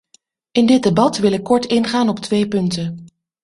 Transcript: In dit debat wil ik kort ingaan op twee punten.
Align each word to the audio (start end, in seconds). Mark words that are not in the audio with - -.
In 0.51 0.65
dit 0.65 0.83
debat 0.83 1.17
wil 1.17 1.31
ik 1.31 1.43
kort 1.43 1.65
ingaan 1.65 2.09
op 2.09 2.19
twee 2.19 2.47
punten. 2.47 3.05